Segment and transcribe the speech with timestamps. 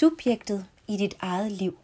[0.00, 1.78] Subjektet i dit eget liv.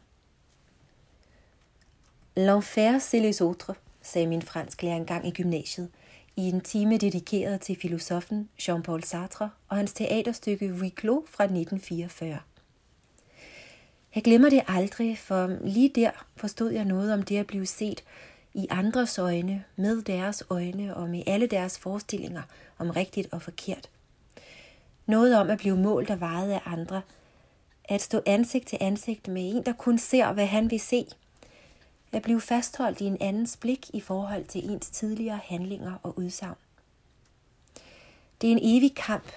[2.36, 5.90] L'enfer c'est les autres, sagde min fransklærer engang i gymnasiet,
[6.36, 12.38] i en time dedikeret til filosofen Jean-Paul Sartre og hans teaterstykke Huis Clos fra 1944.
[14.14, 18.04] Jeg glemmer det aldrig, for lige der forstod jeg noget om det at blive set
[18.54, 22.42] i andres øjne, med deres øjne og med alle deres forestillinger
[22.78, 23.90] om rigtigt og forkert.
[25.06, 27.02] Noget om at blive målt og vejet af andre.
[27.88, 31.06] At stå ansigt til ansigt med en, der kun ser, hvad han vil se.
[32.12, 36.56] At blive fastholdt i en andens blik i forhold til ens tidligere handlinger og udsagn.
[38.40, 39.32] Det er en evig kamp,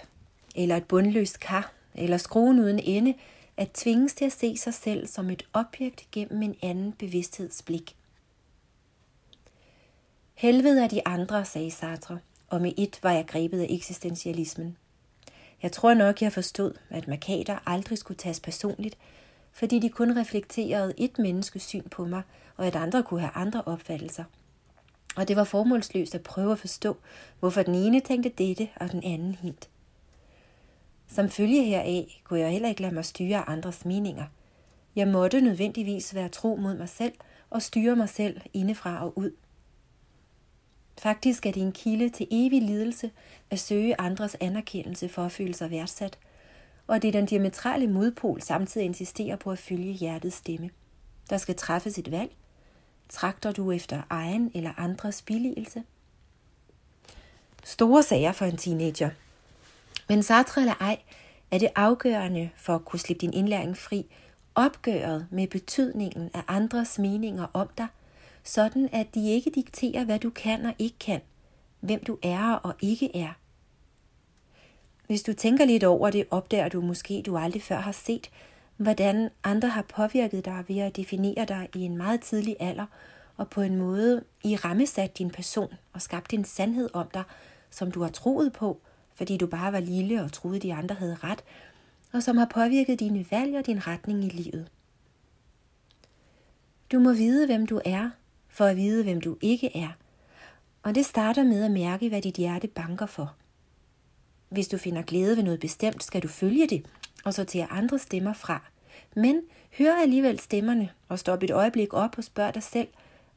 [0.56, 3.14] eller et bundløst kar, eller skruen uden ende,
[3.58, 7.96] at tvinges til at se sig selv som et objekt gennem en anden bevidsthedsblik.
[10.34, 14.78] Helvede er de andre, sagde Sartre, og med et var jeg grebet af eksistentialismen.
[15.64, 18.98] Jeg tror nok, jeg forstod, at markader aldrig skulle tages personligt,
[19.52, 22.22] fordi de kun reflekterede et menneskes syn på mig,
[22.58, 24.24] og at andre kunne have andre opfattelser.
[25.16, 26.98] Og det var formålsløst at prøve at forstå,
[27.40, 29.70] hvorfor den ene tænkte dette og den anden hint.
[31.08, 34.26] Som følge heraf kunne jeg heller ikke lade mig styre andres meninger.
[34.96, 37.14] Jeg måtte nødvendigvis være tro mod mig selv
[37.50, 39.32] og styre mig selv indefra og ud.
[41.00, 43.12] Faktisk er det en kilde til evig lidelse
[43.50, 46.18] at søge andres anerkendelse for at føle sig værdsat,
[46.88, 50.70] og det er den diametrale modpol samtidig insisterer på at følge hjertets stemme.
[51.30, 52.32] Der skal træffes et valg.
[53.10, 55.84] Trakter du efter egen eller andres billigelse?
[57.64, 59.10] Store sager for en teenager.
[60.10, 60.98] Men Sartre eller ej,
[61.52, 64.06] er det afgørende for at kunne slippe din indlæring fri,
[64.56, 67.88] opgøret med betydningen af andres meninger om dig,
[68.50, 71.22] sådan at de ikke dikterer, hvad du kan og ikke kan,
[71.80, 73.34] hvem du er og ikke er.
[75.08, 78.30] Hvis du tænker lidt over det, opdager du måske, du aldrig før har set,
[78.78, 82.86] hvordan andre har påvirket dig ved at definere dig i en meget tidlig alder,
[83.38, 87.24] og på en måde i rammesat din person og skabt en sandhed om dig,
[87.70, 88.82] som du har troet på,
[89.14, 91.44] fordi du bare var lille og troede, de andre havde ret,
[92.14, 94.68] og som har påvirket dine valg og din retning i livet.
[96.92, 98.10] Du må vide, hvem du er,
[98.50, 99.90] for at vide, hvem du ikke er.
[100.84, 103.36] Og det starter med at mærke, hvad dit hjerte banker for.
[104.50, 106.86] Hvis du finder glæde ved noget bestemt, skal du følge det
[107.26, 108.62] og sortere andre stemmer fra.
[109.16, 109.42] Men
[109.78, 112.88] hør alligevel stemmerne og stop et øjeblik op og spørg dig selv,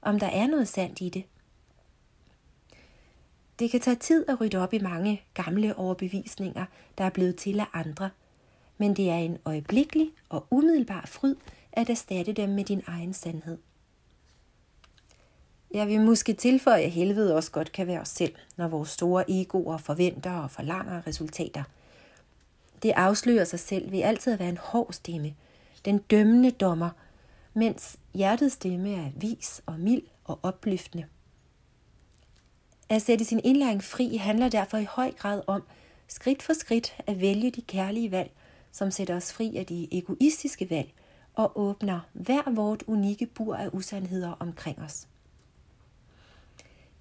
[0.02, 1.24] om der er noget sandt i det.
[3.58, 6.64] Det kan tage tid at rydde op i mange gamle overbevisninger,
[6.98, 8.10] der er blevet til af andre,
[8.78, 11.34] men det er en øjeblikkelig og umiddelbar fryd
[11.72, 13.58] at erstatte dem med din egen sandhed.
[15.74, 19.30] Jeg vil måske tilføje, at helvede også godt kan være os selv, når vores store
[19.30, 21.62] egoer forventer og forlanger resultater.
[22.82, 25.34] Det afslører sig selv ved altid at være en hård stemme,
[25.84, 26.90] den dømmende dommer,
[27.54, 31.04] mens hjertets stemme er vis og mild og opløftende.
[32.88, 35.62] At sætte sin indlæring fri handler derfor i høj grad om
[36.08, 38.30] skridt for skridt at vælge de kærlige valg,
[38.72, 40.92] som sætter os fri af de egoistiske valg
[41.34, 45.06] og åbner hver vort unikke bur af usandheder omkring os.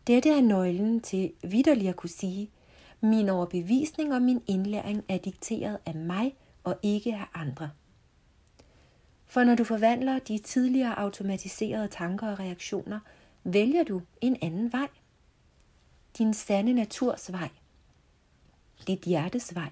[0.07, 2.49] Dette er nøglen til vidderlig at kunne sige,
[3.01, 7.69] min overbevisning og min indlæring er dikteret af mig og ikke af andre.
[9.25, 12.99] For når du forvandler de tidligere automatiserede tanker og reaktioner,
[13.43, 14.87] vælger du en anden vej.
[16.17, 17.49] Din sande naturs vej.
[18.87, 19.69] Dit hjertes vej.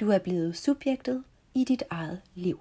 [0.00, 1.24] Du er blevet subjektet
[1.54, 2.60] i dit eget liv.